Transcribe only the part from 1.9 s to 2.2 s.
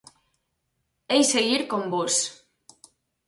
vós.